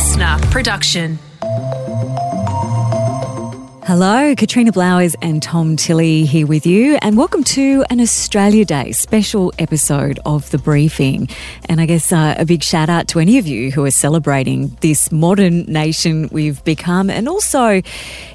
[0.00, 1.29] listener production.
[3.92, 8.92] Hello, Katrina Blowers and Tom Tilley here with you, and welcome to an Australia Day
[8.92, 11.28] special episode of The Briefing.
[11.68, 14.68] And I guess uh, a big shout out to any of you who are celebrating
[14.80, 17.10] this modern nation we've become.
[17.10, 17.82] And also,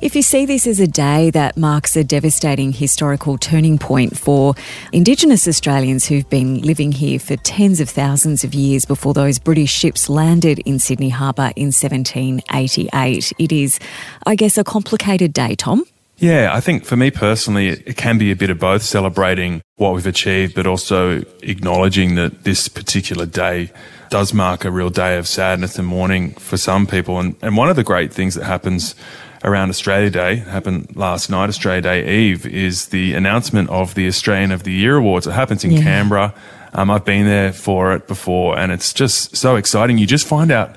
[0.02, 4.56] if you see this as a day that marks a devastating historical turning point for
[4.92, 9.72] Indigenous Australians who've been living here for tens of thousands of years before those British
[9.72, 13.80] ships landed in Sydney Harbour in 1788, it is,
[14.26, 15.86] I guess, a complicated day Tom?
[16.18, 19.94] Yeah, I think for me personally, it can be a bit of both celebrating what
[19.94, 23.70] we've achieved, but also acknowledging that this particular day
[24.10, 27.20] does mark a real day of sadness and mourning for some people.
[27.20, 28.96] And, and one of the great things that happens
[29.44, 34.52] around Australia Day, happened last night, Australia Day Eve, is the announcement of the Australian
[34.52, 35.28] of the Year Awards.
[35.28, 35.82] It happens in yeah.
[35.82, 36.34] Canberra.
[36.74, 39.98] Um, I've been there for it before, and it's just so exciting.
[39.98, 40.76] You just find out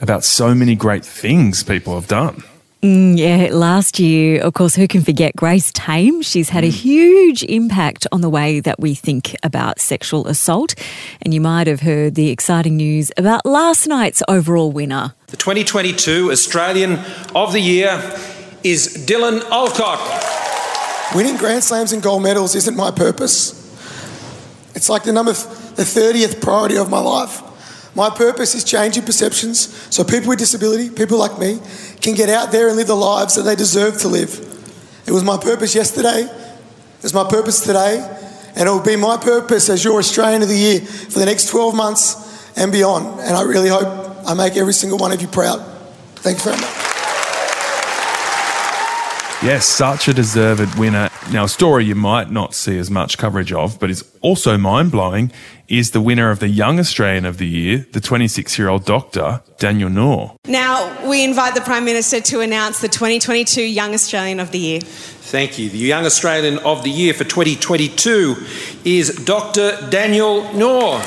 [0.00, 2.42] about so many great things people have done.
[2.84, 6.20] Mm, yeah, last year, of course, who can forget Grace Tame?
[6.20, 6.72] She's had a mm.
[6.72, 10.74] huge impact on the way that we think about sexual assault.
[11.22, 15.14] And you might have heard the exciting news about last night's overall winner.
[15.28, 16.98] The 2022 Australian
[17.34, 17.94] of the Year
[18.62, 20.02] is Dylan Alcott.
[21.14, 23.62] Winning Grand Slams and gold medals isn't my purpose.
[24.74, 27.40] It's like the number, the 30th priority of my life.
[27.94, 31.60] My purpose is changing perceptions so people with disability, people like me,
[32.00, 34.40] can get out there and live the lives that they deserve to live.
[35.06, 36.28] It was my purpose yesterday,
[37.02, 38.02] it's my purpose today,
[38.56, 41.48] and it will be my purpose as your Australian of the Year for the next
[41.48, 43.20] 12 months and beyond.
[43.20, 45.60] And I really hope I make every single one of you proud.
[46.16, 46.83] Thanks very much.
[49.44, 51.10] Yes, such a deserved winner.
[51.30, 54.90] Now, a story you might not see as much coverage of, but is also mind
[54.90, 55.30] blowing,
[55.68, 59.42] is the winner of the Young Australian of the Year, the 26 year old doctor,
[59.58, 60.34] Daniel Nour.
[60.46, 64.80] Now, we invite the Prime Minister to announce the 2022 Young Australian of the Year.
[64.80, 65.68] Thank you.
[65.68, 68.36] The Young Australian of the Year for 2022
[68.86, 69.76] is Dr.
[69.90, 71.02] Daniel Nour.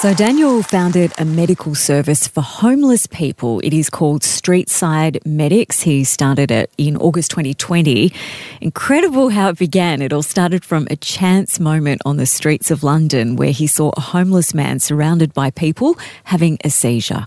[0.00, 3.58] So, Daniel founded a medical service for homeless people.
[3.64, 5.80] It is called Streetside Medics.
[5.82, 8.12] He started it in August 2020.
[8.60, 10.00] Incredible how it began.
[10.00, 13.90] It all started from a chance moment on the streets of London where he saw
[13.96, 17.26] a homeless man surrounded by people having a seizure.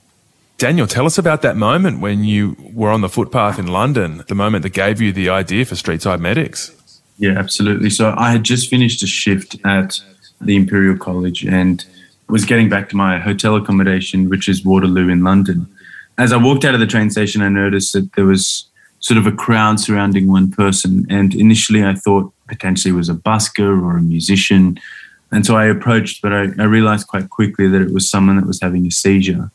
[0.58, 4.36] Daniel, tell us about that moment when you were on the footpath in London, the
[4.36, 6.72] moment that gave you the idea for Streetside Medics.
[7.18, 7.90] Yeah, absolutely.
[7.90, 10.00] So, I had just finished a shift at
[10.40, 11.86] the Imperial College and
[12.32, 15.68] was getting back to my hotel accommodation, which is Waterloo in London.
[16.18, 18.66] As I walked out of the train station, I noticed that there was
[19.02, 21.06] sort of a crowd surrounding one person.
[21.10, 24.80] And initially, I thought potentially it was a busker or a musician.
[25.32, 28.48] And so I approached, but I, I realized quite quickly that it was someone that
[28.48, 29.52] was having a seizure.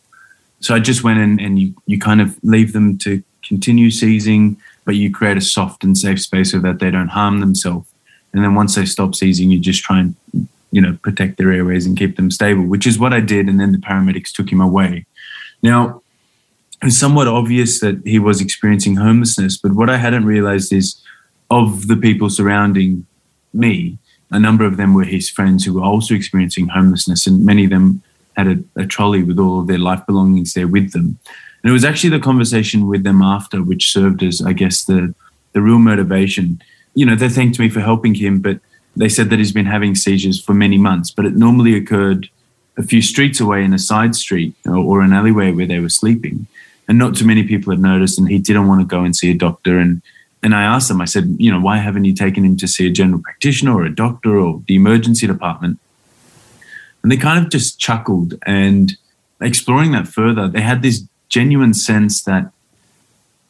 [0.60, 4.56] So I just went in and you, you kind of leave them to continue seizing,
[4.84, 7.88] but you create a soft and safe space so that they don't harm themselves.
[8.32, 10.15] And then once they stop seizing, you just try and
[10.76, 13.48] you know, protect their airways and keep them stable, which is what I did.
[13.48, 15.06] And then the paramedics took him away.
[15.62, 16.03] Now,
[16.82, 21.03] it's somewhat obvious that he was experiencing homelessness, but what I hadn't realized is
[21.50, 23.06] of the people surrounding
[23.54, 23.97] me,
[24.31, 27.70] a number of them were his friends who were also experiencing homelessness, and many of
[27.70, 28.03] them
[28.36, 31.19] had a, a trolley with all of their life belongings there with them.
[31.62, 35.15] And it was actually the conversation with them after which served as, I guess, the
[35.54, 36.60] the real motivation.
[36.94, 38.60] You know, they thanked me for helping him, but
[38.96, 42.28] they said that he's been having seizures for many months, but it normally occurred
[42.76, 46.46] a few streets away in a side street or, an alleyway where they were sleeping.
[46.88, 49.30] And not too many people had noticed, and he didn't want to go and see
[49.30, 49.78] a doctor.
[49.78, 50.02] And
[50.42, 52.86] and I asked them, I said, you know, why haven't you taken him to see
[52.86, 55.80] a general practitioner or a doctor or the emergency department?
[57.02, 58.34] And they kind of just chuckled.
[58.46, 58.96] And
[59.40, 62.52] exploring that further, they had this genuine sense that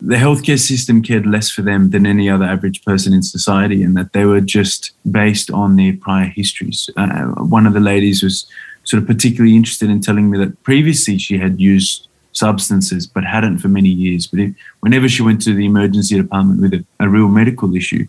[0.00, 3.96] the healthcare system cared less for them than any other average person in society, and
[3.96, 6.90] that they were just based on their prior histories.
[6.96, 8.46] Uh, one of the ladies was
[8.84, 13.58] sort of particularly interested in telling me that previously she had used substances but hadn't
[13.58, 14.26] for many years.
[14.26, 14.40] But
[14.80, 18.06] whenever she went to the emergency department with a, a real medical issue,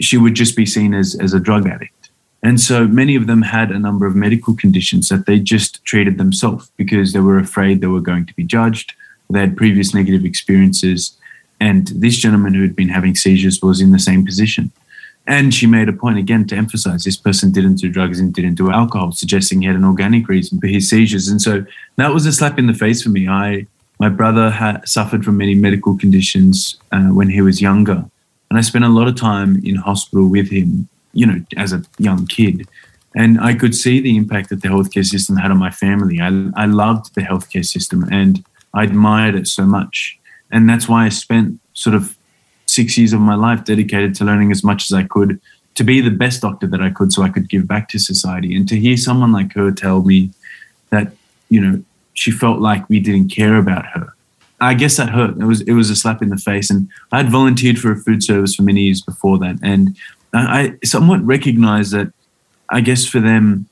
[0.00, 2.10] she would just be seen as, as a drug addict.
[2.42, 6.16] And so many of them had a number of medical conditions that they just treated
[6.16, 8.94] themselves because they were afraid they were going to be judged
[9.30, 11.16] they had previous negative experiences.
[11.60, 14.72] And this gentleman who had been having seizures was in the same position.
[15.26, 18.54] And she made a point again to emphasize this person didn't do drugs and didn't
[18.54, 21.28] do alcohol, suggesting he had an organic reason for his seizures.
[21.28, 21.64] And so
[21.96, 23.28] that was a slap in the face for me.
[23.28, 23.66] I,
[23.98, 28.04] my brother had suffered from many medical conditions uh, when he was younger.
[28.48, 31.84] And I spent a lot of time in hospital with him, you know, as a
[31.98, 32.66] young kid.
[33.14, 36.20] And I could see the impact that the healthcare system had on my family.
[36.20, 38.44] I, I loved the healthcare system and
[38.74, 40.18] I admired it so much.
[40.50, 42.16] And that's why I spent sort of
[42.66, 45.40] six years of my life dedicated to learning as much as I could
[45.74, 48.54] to be the best doctor that I could so I could give back to society.
[48.54, 50.30] And to hear someone like her tell me
[50.90, 51.12] that,
[51.48, 51.82] you know,
[52.14, 54.14] she felt like we didn't care about her.
[54.60, 55.38] I guess that hurt.
[55.38, 56.70] It was it was a slap in the face.
[56.70, 59.58] And I had volunteered for a food service for many years before that.
[59.62, 59.96] And
[60.34, 62.12] I somewhat recognized that
[62.68, 63.68] I guess for them,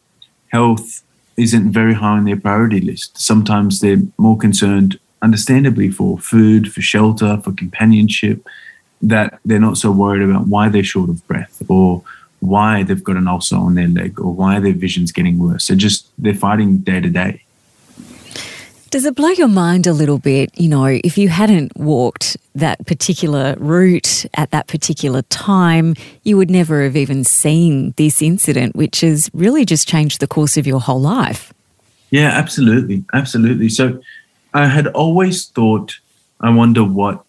[0.48, 1.02] health
[1.38, 3.18] isn't very high on their priority list.
[3.18, 8.46] Sometimes they're more concerned, understandably, for food, for shelter, for companionship,
[9.00, 12.02] that they're not so worried about why they're short of breath or
[12.40, 15.68] why they've got an ulcer on their leg or why their vision's getting worse.
[15.68, 17.42] They're just they're fighting day to day.
[18.90, 22.86] Does it blow your mind a little bit, you know, if you hadn't walked that
[22.86, 29.02] particular route at that particular time, you would never have even seen this incident, which
[29.02, 31.52] has really just changed the course of your whole life?
[32.10, 33.04] Yeah, absolutely.
[33.12, 33.68] Absolutely.
[33.68, 34.00] So
[34.54, 35.98] I had always thought,
[36.40, 37.22] I wonder what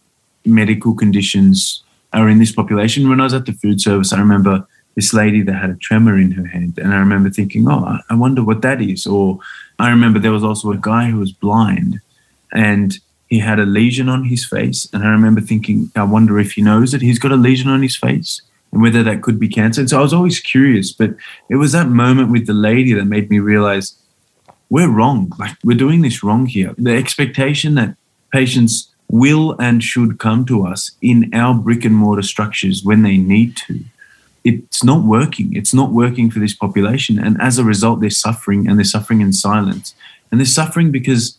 [0.45, 1.83] medical conditions
[2.13, 3.09] are in this population.
[3.09, 4.65] When I was at the food service, I remember
[4.99, 6.77] this lady that had a tremor in her hand.
[6.77, 9.07] And I remember thinking, oh, I wonder what that is.
[9.07, 9.39] Or
[9.79, 12.01] I remember there was also a guy who was blind
[12.51, 14.89] and he had a lesion on his face.
[14.91, 17.81] And I remember thinking, I wonder if he knows that he's got a lesion on
[17.81, 18.41] his face
[18.73, 19.79] and whether that could be cancer.
[19.79, 21.11] And so I was always curious, but
[21.47, 23.95] it was that moment with the lady that made me realize
[24.69, 25.31] we're wrong.
[25.39, 26.75] Like we're doing this wrong here.
[26.77, 27.95] The expectation that
[28.33, 33.15] patients will and should come to us in our brick and mortar structures when they
[33.15, 33.85] need to
[34.43, 35.55] it's not working.
[35.55, 37.19] It's not working for this population.
[37.19, 39.93] And as a result, they're suffering and they're suffering in silence.
[40.31, 41.37] And they're suffering because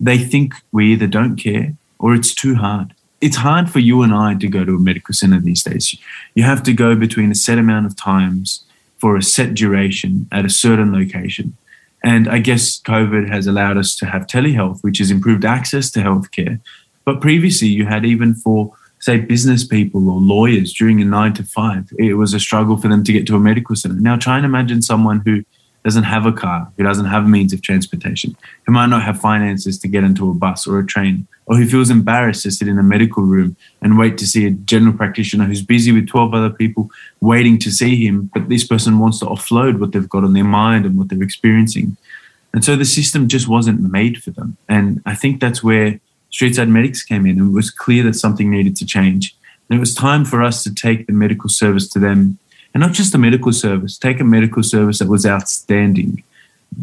[0.00, 2.94] they think we either don't care or it's too hard.
[3.20, 5.96] It's hard for you and I to go to a medical center these days.
[6.34, 8.64] You have to go between a set amount of times
[8.98, 11.56] for a set duration at a certain location.
[12.04, 16.00] And I guess COVID has allowed us to have telehealth, which has improved access to
[16.00, 16.60] healthcare.
[17.04, 21.44] But previously, you had even for say business people or lawyers during a nine to
[21.44, 23.94] five, it was a struggle for them to get to a medical center.
[23.94, 25.44] Now try and imagine someone who
[25.84, 28.36] doesn't have a car, who doesn't have means of transportation,
[28.66, 31.66] who might not have finances to get into a bus or a train, or who
[31.66, 35.44] feels embarrassed to sit in a medical room and wait to see a general practitioner
[35.44, 36.90] who's busy with 12 other people
[37.20, 40.44] waiting to see him, but this person wants to offload what they've got on their
[40.44, 41.96] mind and what they're experiencing.
[42.52, 44.56] And so the system just wasn't made for them.
[44.68, 46.00] And I think that's where
[46.32, 49.34] Streetside Medics came in and it was clear that something needed to change.
[49.68, 52.38] And it was time for us to take the medical service to them,
[52.72, 56.22] and not just the medical service, take a medical service that was outstanding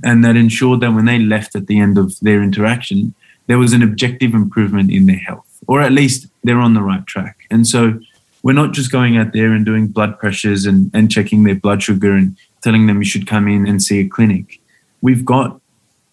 [0.04, 3.14] and that ensured that when they left at the end of their interaction,
[3.48, 7.06] there was an objective improvement in their health, or at least they're on the right
[7.06, 7.38] track.
[7.52, 8.00] And so
[8.44, 11.84] we're not just going out there and doing blood pressures and, and checking their blood
[11.84, 14.60] sugar and telling them you should come in and see a clinic.
[15.02, 15.60] We've got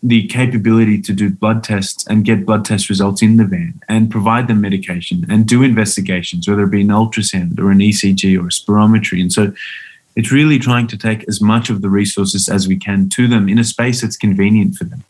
[0.02, 4.10] the capability to do blood tests and get blood test results in the van and
[4.10, 8.46] provide them medication and do investigations, whether it be an ultrasound or an ECG or
[8.46, 9.20] a spirometry.
[9.20, 9.52] And so
[10.16, 13.48] it's really trying to take as much of the resources as we can to them
[13.48, 15.04] in a space that's convenient for them.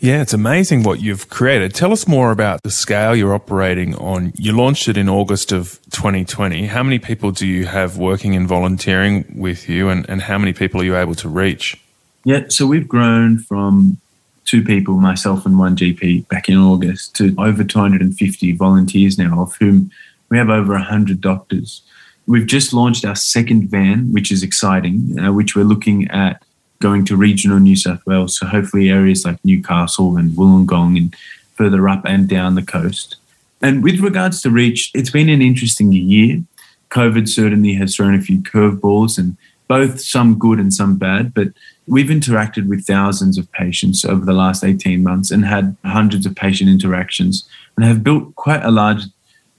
[0.00, 1.74] Yeah, it's amazing what you've created.
[1.74, 4.32] Tell us more about the scale you're operating on.
[4.36, 6.66] You launched it in August of 2020.
[6.66, 10.52] How many people do you have working and volunteering with you, and, and how many
[10.52, 11.82] people are you able to reach?
[12.24, 13.98] Yeah, so we've grown from
[14.48, 19.54] two people, myself and one GP, back in August to over 250 volunteers now, of
[19.56, 19.90] whom
[20.30, 21.82] we have over 100 doctors.
[22.26, 26.42] We've just launched our second van, which is exciting, uh, which we're looking at
[26.80, 28.38] going to regional New South Wales.
[28.38, 31.16] So hopefully areas like Newcastle and Wollongong and
[31.54, 33.16] further up and down the coast.
[33.60, 36.42] And with regards to reach, it's been an interesting year.
[36.90, 39.36] COVID certainly has thrown a few curveballs and
[39.68, 41.48] both some good and some bad, but
[41.86, 46.34] we've interacted with thousands of patients over the last 18 months and had hundreds of
[46.34, 49.02] patient interactions and have built quite a large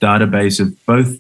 [0.02, 1.20] database of both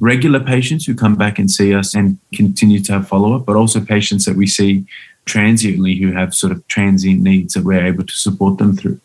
[0.00, 3.56] regular patients who come back and see us and continue to have follow up, but
[3.56, 4.86] also patients that we see
[5.24, 9.00] transiently who have sort of transient needs that we're able to support them through.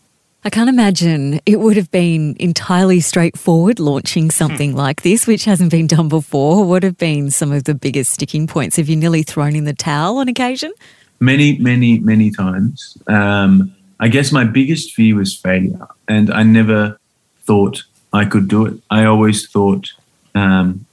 [0.45, 4.77] I can't imagine it would have been entirely straightforward launching something hmm.
[4.77, 6.65] like this, which hasn't been done before.
[6.65, 8.75] What have been some of the biggest sticking points?
[8.75, 10.73] Have you nearly thrown in the towel on occasion?
[11.21, 12.97] Many, many, many times.
[13.07, 16.99] Um, I guess my biggest fear was failure, and I never
[17.43, 18.73] thought I could do it.
[18.89, 19.93] I always thought
[20.35, 20.85] um,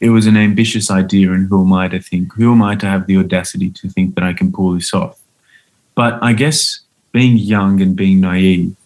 [0.00, 2.34] it was an ambitious idea, and who am I to think?
[2.34, 5.18] Who am I to have the audacity to think that I can pull this off?
[5.94, 6.80] But I guess
[7.12, 8.76] being young and being naive,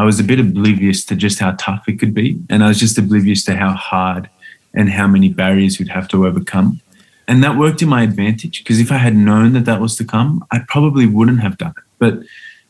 [0.00, 2.40] I was a bit oblivious to just how tough it could be.
[2.48, 4.30] And I was just oblivious to how hard
[4.72, 6.80] and how many barriers we'd have to overcome.
[7.28, 10.04] And that worked in my advantage because if I had known that that was to
[10.06, 11.84] come, I probably wouldn't have done it.
[11.98, 12.20] But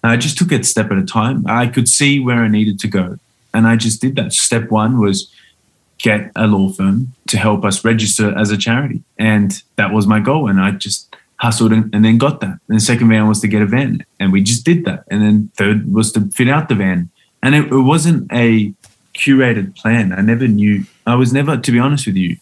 [0.03, 1.45] I just took it step at a time.
[1.47, 3.17] I could see where I needed to go.
[3.55, 4.33] And I just did that.
[4.33, 5.33] Step one was
[5.99, 9.05] get a law firm to help us register as a charity.
[9.21, 10.49] And that was my goal.
[10.49, 12.59] And I just hustled and, and then got that.
[12.69, 14.05] And the second van was to get a van.
[14.19, 15.05] And we just did that.
[15.13, 17.09] And then third was to fit out the van.
[17.43, 18.73] And it, it wasn't a
[19.15, 20.13] curated plan.
[20.13, 22.37] I never knew, I was never, to be honest with you,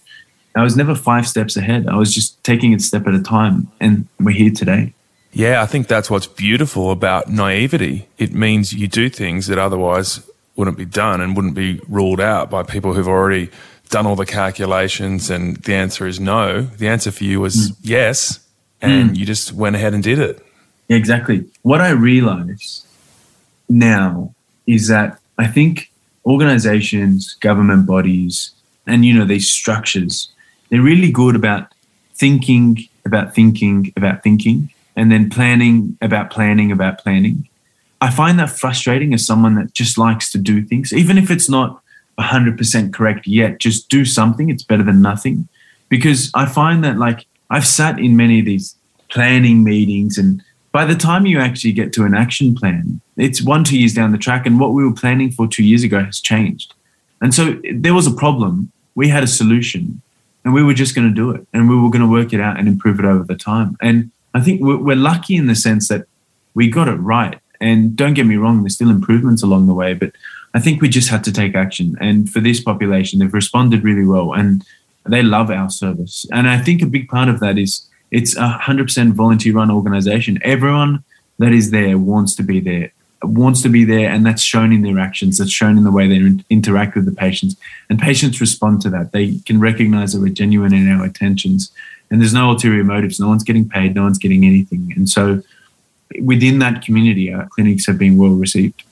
[0.54, 1.86] I was never five steps ahead.
[1.88, 3.70] I was just taking it step at a time.
[3.80, 4.92] And we're here today.
[5.32, 8.08] Yeah, I think that's what's beautiful about naivety.
[8.18, 12.50] It means you do things that otherwise wouldn't be done and wouldn't be ruled out
[12.50, 13.50] by people who've already
[13.90, 16.62] done all the calculations and the answer is no.
[16.62, 17.76] The answer for you was mm.
[17.82, 18.40] yes,
[18.82, 19.16] and mm.
[19.16, 20.44] you just went ahead and did it.
[20.88, 21.44] Exactly.
[21.62, 22.86] What I realize
[23.68, 24.34] now
[24.68, 25.90] is that I think
[26.25, 28.52] organizations, government bodies,
[28.87, 30.30] and you know these structures,
[30.68, 31.72] they're really good about
[32.14, 37.48] thinking about thinking about thinking and then planning about planning about planning.
[38.00, 41.48] I find that frustrating as someone that just likes to do things, even if it's
[41.48, 41.80] not
[42.18, 44.50] 100% correct yet, just do something.
[44.50, 45.48] It's better than nothing.
[45.88, 48.76] Because I find that, like, I've sat in many of these
[49.08, 50.42] planning meetings, and
[50.78, 54.12] by the time you actually get to an action plan, it's one, two years down
[54.12, 56.73] the track, and what we were planning for two years ago has changed.
[57.20, 58.70] And so there was a problem.
[58.94, 60.00] We had a solution,
[60.44, 62.40] and we were just going to do it, and we were going to work it
[62.40, 63.76] out and improve it over the time.
[63.80, 66.06] And I think we're, lucky in the sense that
[66.54, 67.40] we got it right.
[67.61, 70.12] And don't get me wrong, there's still improvements along the way, but
[70.54, 71.97] I think we just had to take action.
[72.00, 74.64] And for this population, they've responded really well and
[75.06, 76.25] they love our service.
[76.30, 80.38] And I think a big part of that is it's a 100% volunteer run organization.
[80.42, 81.04] Everyone
[81.38, 84.82] that is there wants to be there, wants to be there, and that's shown in
[84.82, 87.56] their actions, that's shown in the way they interact with the patients.
[87.90, 89.12] And patients respond to that.
[89.12, 91.72] They can recognize that we're genuine in our attentions
[92.10, 93.20] and there's no ulterior motives.
[93.20, 94.92] No one's getting paid, no one's getting anything.
[94.96, 95.42] And so
[96.22, 98.82] within that community, our clinics have been well received.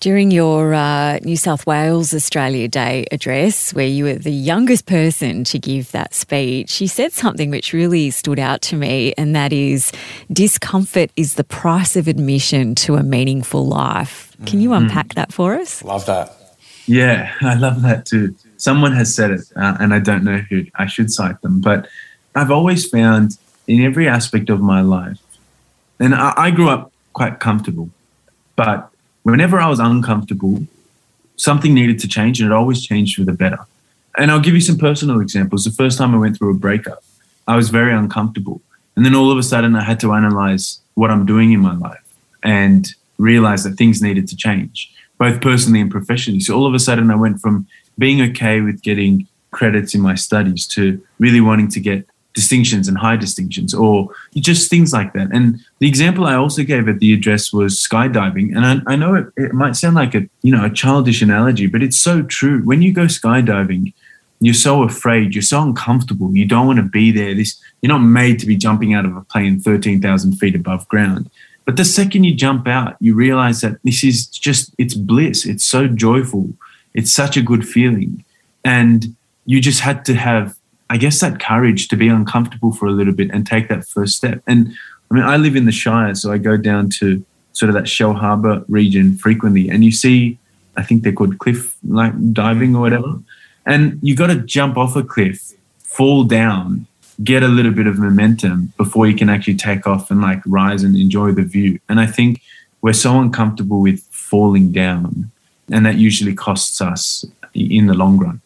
[0.00, 5.44] During your uh, New South Wales Australia Day address, where you were the youngest person
[5.44, 9.52] to give that speech, you said something which really stood out to me, and that
[9.52, 9.92] is
[10.32, 14.36] discomfort is the price of admission to a meaningful life.
[14.46, 14.84] Can you mm-hmm.
[14.84, 15.14] unpack mm.
[15.14, 15.82] that for us?
[15.82, 16.32] Love that.
[16.86, 18.34] Yeah, I love that too.
[18.56, 21.88] Someone has said it, uh, and I don't know who, I should cite them, but
[22.34, 25.18] I've always found in every aspect of my life,
[25.98, 27.90] and I, I grew up quite comfortable,
[28.56, 28.90] but
[29.24, 30.66] whenever I was uncomfortable,
[31.36, 33.58] something needed to change, and it always changed for the better.
[34.16, 35.64] And I'll give you some personal examples.
[35.64, 37.02] The first time I went through a breakup,
[37.48, 38.62] I was very uncomfortable.
[38.94, 41.74] And then all of a sudden, I had to analyze what I'm doing in my
[41.74, 42.04] life
[42.44, 42.88] and
[43.18, 46.40] realize that things needed to change, both personally and professionally.
[46.40, 47.66] So all of a sudden, I went from
[47.98, 52.98] being okay with getting credits in my studies to really wanting to get distinctions and
[52.98, 55.30] high distinctions or just things like that.
[55.32, 58.54] And the example I also gave at the address was skydiving.
[58.54, 61.66] And I, I know it, it, might sound like a you know a childish analogy,
[61.68, 62.60] but it's so true.
[62.62, 63.94] When you go skydiving,
[64.40, 67.34] you're so afraid, you're so uncomfortable, you don't want to be there.
[67.34, 71.30] This you're not made to be jumping out of a plane 13,000 feet above ground.
[71.64, 75.46] But the second you jump out, you realize that this is just it's bliss.
[75.46, 76.52] It's so joyful.
[76.94, 78.24] It's such a good feeling.
[78.64, 79.14] And
[79.46, 80.56] you just had to have
[80.90, 84.16] I guess that courage to be uncomfortable for a little bit and take that first
[84.16, 84.42] step.
[84.46, 84.72] And
[85.10, 87.84] I mean, I live in the Shire, so I go down to sort of that
[87.84, 90.38] Shellharbour region frequently, and you see,
[90.76, 93.70] I think they're called cliff like diving or whatever, mm-hmm.
[93.70, 96.86] and you got to jump off a cliff, fall down,
[97.22, 100.82] get a little bit of momentum before you can actually take off and like rise
[100.82, 101.78] and enjoy the view.
[101.88, 102.42] And I think
[102.82, 105.30] we're so uncomfortable with falling down,
[105.70, 107.24] and that usually costs us
[107.54, 108.40] in the long run.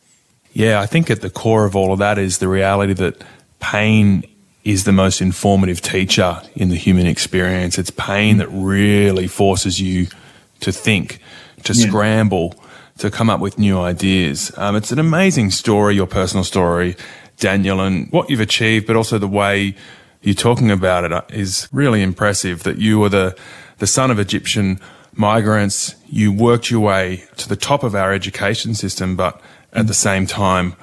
[0.53, 3.23] Yeah, I think at the core of all of that is the reality that
[3.61, 4.25] pain
[4.65, 7.79] is the most informative teacher in the human experience.
[7.79, 10.09] It's pain that really forces you
[10.61, 11.21] to think,
[11.65, 11.87] to yeah.
[11.87, 12.55] scramble,
[12.99, 14.53] to come up with new ideas.
[14.57, 16.97] Um, it's an amazing story, your personal story,
[17.39, 19.75] Daniel, and what you've achieved, but also the way
[20.23, 23.39] you're talking about it is really impressive that you were the,
[23.79, 24.81] the son of Egyptian
[25.15, 25.95] migrants.
[26.07, 29.41] You worked your way to the top of our education system, but
[29.73, 30.75] at the same time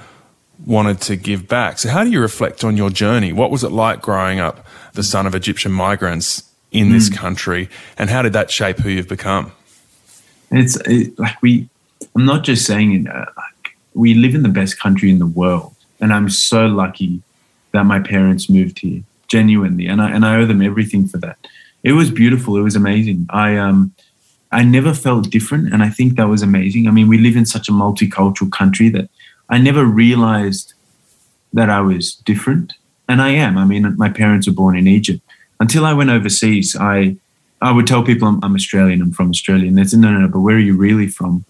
[0.65, 1.79] wanted to give back.
[1.79, 3.34] So, how do you reflect on your journey?
[3.34, 7.17] What was it like growing up the son of Egyptian migrants in this mm.
[7.17, 9.51] country, and how did that shape who you've become?
[10.51, 11.70] It's it, like we.
[12.15, 13.08] I'm not just saying it.
[13.08, 17.22] Uh, like we live in the best country in the world, and I'm so lucky
[17.72, 21.38] that my parents moved here genuinely, and I and I owe them everything for that.
[21.84, 22.58] It was beautiful.
[22.58, 23.27] It was amazing.
[23.29, 23.94] I um
[24.59, 25.74] I never felt different.
[25.74, 26.88] And I think that was amazing.
[26.88, 29.09] I mean, we live in such a multicultural country that
[29.50, 30.74] I never realized
[31.51, 32.74] that I was different.
[33.09, 33.57] And I am.
[33.57, 35.21] I mean, my parents were born in Egypt.
[35.59, 37.17] Until I went overseas, I
[37.62, 39.67] I would tell people I'm, I'm Australian, I'm from Australia.
[39.67, 41.45] And they said, no, no, no, but where are you really from?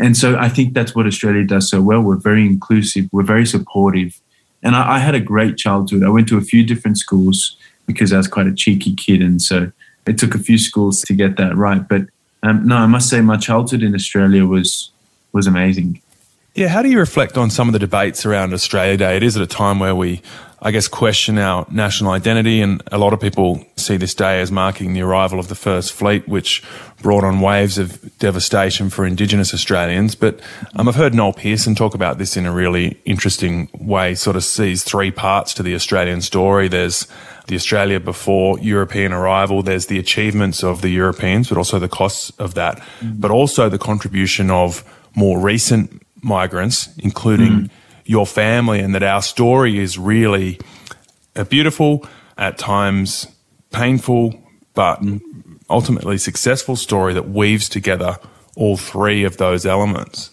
[0.00, 2.00] And so I think that's what Australia does so well.
[2.00, 4.20] We're very inclusive, we're very supportive.
[4.62, 6.02] And I, I had a great childhood.
[6.04, 9.20] I went to a few different schools because I was quite a cheeky kid.
[9.20, 9.70] And so
[10.06, 11.86] it took a few schools to get that right.
[11.92, 12.02] But
[12.42, 14.90] um, no, I must say my childhood in Australia was
[15.32, 16.00] was amazing.
[16.54, 19.16] Yeah, how do you reflect on some of the debates around Australia Day?
[19.16, 20.22] It is at a time where we,
[20.60, 24.50] I guess, question our national identity, and a lot of people see this day as
[24.50, 26.64] marking the arrival of the first fleet, which
[27.00, 30.16] brought on waves of devastation for Indigenous Australians.
[30.16, 30.40] But
[30.74, 34.42] um, I've heard Noel Pearson talk about this in a really interesting way, sort of
[34.42, 36.66] sees three parts to the Australian story.
[36.66, 37.06] There's
[37.46, 39.62] the Australia before European arrival.
[39.62, 43.20] There's the achievements of the Europeans, but also the costs of that, mm.
[43.20, 44.84] but also the contribution of
[45.14, 47.70] more recent migrants, including mm.
[48.08, 50.58] Your family, and that our story is really
[51.36, 53.26] a beautiful, at times
[53.70, 55.02] painful, but
[55.68, 58.16] ultimately successful story that weaves together
[58.56, 60.30] all three of those elements.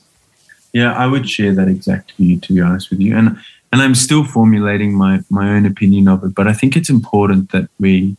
[0.71, 3.15] Yeah, I would share that exact view, to be honest with you.
[3.15, 3.37] And
[3.71, 6.33] and I'm still formulating my my own opinion of it.
[6.33, 8.15] But I think it's important that we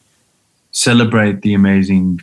[0.72, 2.20] celebrate the amazing.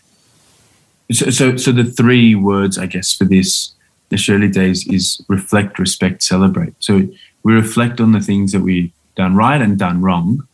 [1.12, 3.74] So, so, so the three words, I guess, for this
[4.10, 6.74] the Shirley Days is reflect, respect, celebrate.
[6.80, 7.08] So
[7.44, 10.48] we reflect on the things that we've done right and done wrong,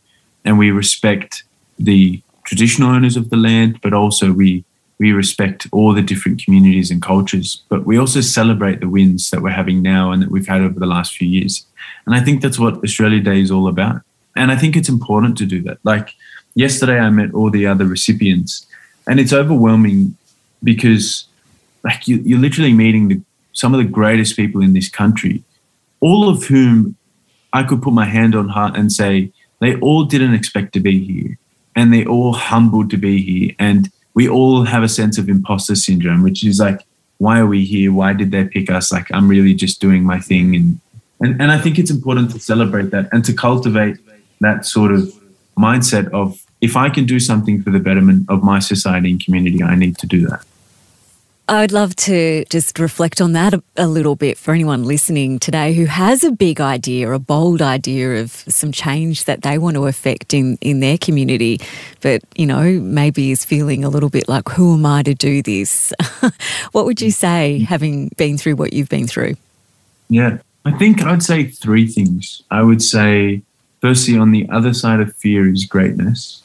[0.44, 1.44] and we respect
[1.78, 4.64] the traditional owners of the land, but also we
[4.98, 9.40] we respect all the different communities and cultures, but we also celebrate the wins that
[9.40, 11.64] we're having now and that we've had over the last few years.
[12.04, 14.02] And I think that's what Australia Day is all about.
[14.36, 15.78] And I think it's important to do that.
[15.84, 16.14] Like
[16.54, 18.66] yesterday, I met all the other recipients,
[19.08, 20.16] and it's overwhelming
[20.62, 21.24] because
[21.82, 23.20] like you, you're literally meeting the,
[23.60, 25.44] some of the greatest people in this country,
[26.00, 26.96] all of whom
[27.52, 30.96] I could put my hand on heart and say they all didn't expect to be
[31.10, 31.38] here,
[31.76, 35.74] and they all humbled to be here, and we all have a sense of imposter
[35.74, 36.80] syndrome, which is like,
[37.18, 37.92] why are we here?
[37.92, 38.90] Why did they pick us?
[38.90, 40.56] Like, I'm really just doing my thing.
[40.56, 40.80] And,
[41.20, 43.98] and, and I think it's important to celebrate that and to cultivate
[44.40, 45.02] that sort of
[45.58, 49.62] mindset of if I can do something for the betterment of my society and community,
[49.62, 50.44] I need to do that.
[51.50, 55.40] I would love to just reflect on that a, a, little bit for anyone listening
[55.40, 59.74] today who has a big idea, a bold idea of some change that they want
[59.74, 61.60] to affect in, in their community,
[62.02, 65.42] but, you know, maybe is feeling a little bit like, who am I to do
[65.42, 65.92] this?
[66.70, 69.34] what would you say, having been through what you've been through?
[70.08, 72.44] Yeah, I think I'd say three things.
[72.52, 73.42] I would say,
[73.80, 76.44] firstly, on the other side of fear is greatness,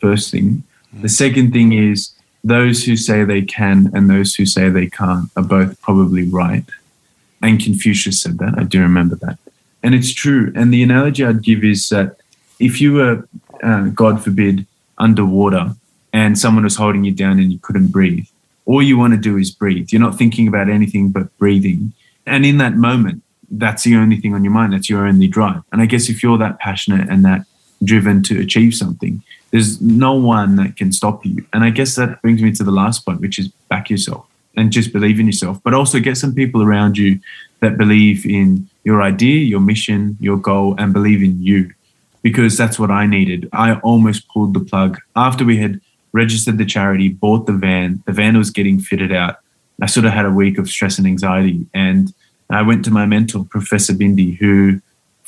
[0.00, 0.64] first thing.
[0.92, 2.10] The second thing is,
[2.42, 6.64] those who say they can and those who say they can't are both probably right.
[7.42, 8.58] And Confucius said that.
[8.58, 9.38] I do remember that.
[9.82, 10.52] And it's true.
[10.54, 12.16] And the analogy I'd give is that
[12.58, 13.28] if you were,
[13.62, 14.66] uh, God forbid,
[14.98, 15.74] underwater
[16.12, 18.26] and someone was holding you down and you couldn't breathe,
[18.66, 19.88] all you want to do is breathe.
[19.90, 21.92] You're not thinking about anything but breathing.
[22.26, 24.72] And in that moment, that's the only thing on your mind.
[24.72, 25.62] That's your only drive.
[25.72, 27.46] And I guess if you're that passionate and that
[27.82, 31.44] driven to achieve something, there's no one that can stop you.
[31.52, 34.72] And I guess that brings me to the last point, which is back yourself and
[34.72, 37.20] just believe in yourself, but also get some people around you
[37.60, 41.72] that believe in your idea, your mission, your goal, and believe in you.
[42.22, 43.48] Because that's what I needed.
[43.52, 45.80] I almost pulled the plug after we had
[46.12, 48.02] registered the charity, bought the van.
[48.06, 49.36] The van was getting fitted out.
[49.80, 51.66] I sort of had a week of stress and anxiety.
[51.72, 52.12] And
[52.50, 54.80] I went to my mentor, Professor Bindi, who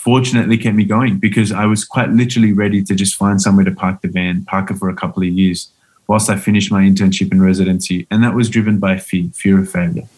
[0.02, 3.70] fortunately kept me going because I was quite literally ready to just find somewhere to
[3.70, 5.68] park the van, park it for a couple of years
[6.08, 8.08] whilst I finished my internship and residency.
[8.10, 10.08] And that was driven by fear, fear of failure.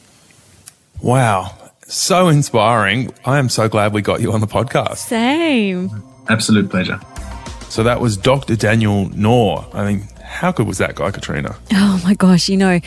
[1.02, 1.54] Wow.
[1.86, 3.12] So inspiring.
[3.26, 4.96] I am so glad we got you on the podcast.
[4.96, 5.90] Same.
[6.30, 6.98] Absolute pleasure.
[7.68, 8.56] So that was Dr.
[8.56, 9.66] Daniel Nour.
[9.74, 11.56] I mean, how good was that guy, Katrina?
[11.72, 12.80] Oh my gosh, you know,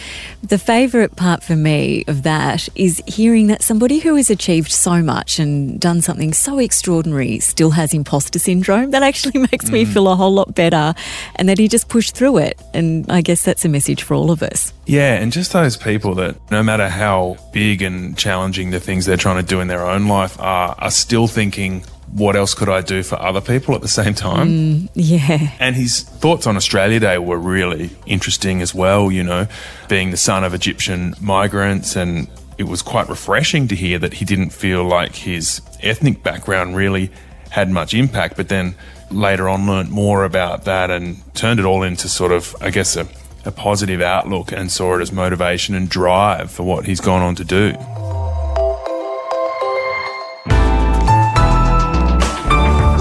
[0.43, 5.01] the favourite part for me of that is hearing that somebody who has achieved so
[5.01, 8.91] much and done something so extraordinary still has imposter syndrome.
[8.91, 9.71] That actually makes mm.
[9.71, 10.93] me feel a whole lot better
[11.37, 12.61] and that he just pushed through it.
[12.73, 14.73] And I guess that's a message for all of us.
[14.85, 19.15] Yeah, and just those people that no matter how big and challenging the things they're
[19.15, 22.81] trying to do in their own life are, are still thinking, what else could I
[22.81, 24.47] do for other people at the same time?
[24.47, 25.51] Mm, yeah.
[25.59, 29.47] And his thoughts on Australia Day were really interesting as well, you know,
[29.87, 31.95] being the son of Egyptian migrants.
[31.95, 36.75] And it was quite refreshing to hear that he didn't feel like his ethnic background
[36.75, 37.11] really
[37.49, 38.75] had much impact, but then
[39.11, 42.95] later on learnt more about that and turned it all into sort of, I guess,
[42.95, 43.07] a,
[43.45, 47.35] a positive outlook and saw it as motivation and drive for what he's gone on
[47.35, 47.75] to do.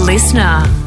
[0.07, 0.86] Listener.